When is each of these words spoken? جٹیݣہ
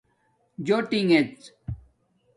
جٹیݣہ 0.65 1.21